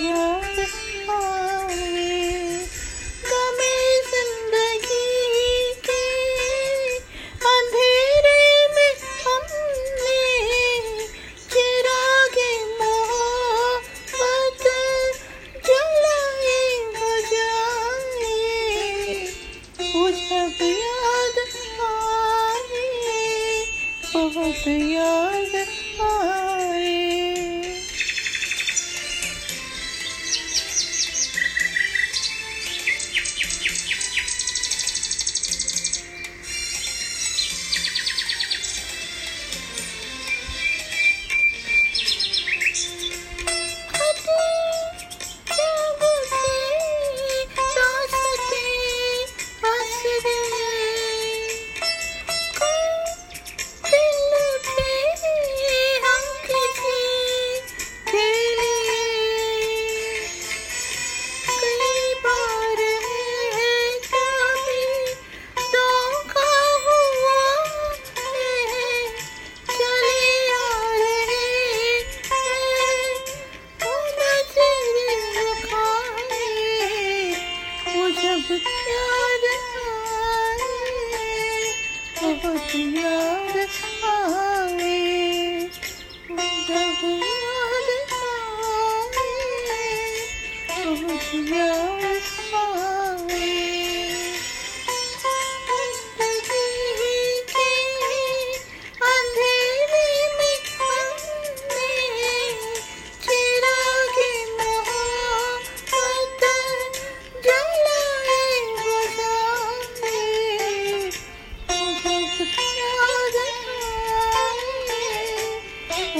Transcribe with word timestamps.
याद 0.00 0.49
over 24.36 24.52
the 24.64 24.96
ocean. 24.98 25.79
कुछ 82.50 82.74
याद 82.74 83.40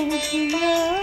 Krishna 0.08 0.99